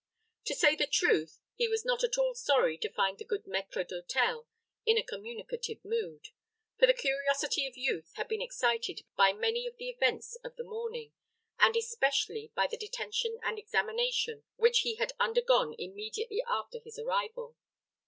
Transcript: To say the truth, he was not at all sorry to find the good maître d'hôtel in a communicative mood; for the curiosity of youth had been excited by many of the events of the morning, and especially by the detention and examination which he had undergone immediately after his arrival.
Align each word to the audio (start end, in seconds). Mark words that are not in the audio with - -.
To 0.45 0.55
say 0.55 0.75
the 0.75 0.87
truth, 0.87 1.39
he 1.53 1.67
was 1.67 1.85
not 1.85 2.03
at 2.03 2.17
all 2.17 2.33
sorry 2.33 2.75
to 2.79 2.91
find 2.91 3.19
the 3.19 3.23
good 3.23 3.43
maître 3.45 3.85
d'hôtel 3.87 4.47
in 4.83 4.97
a 4.97 5.03
communicative 5.03 5.85
mood; 5.85 6.29
for 6.79 6.87
the 6.87 6.95
curiosity 6.95 7.67
of 7.67 7.77
youth 7.77 8.09
had 8.15 8.27
been 8.27 8.41
excited 8.41 9.01
by 9.15 9.31
many 9.31 9.67
of 9.67 9.77
the 9.77 9.89
events 9.89 10.37
of 10.43 10.55
the 10.55 10.63
morning, 10.63 11.13
and 11.59 11.75
especially 11.75 12.51
by 12.55 12.65
the 12.65 12.77
detention 12.77 13.37
and 13.43 13.59
examination 13.59 14.41
which 14.55 14.79
he 14.79 14.95
had 14.95 15.13
undergone 15.19 15.75
immediately 15.77 16.41
after 16.49 16.79
his 16.79 16.97
arrival. 16.97 17.55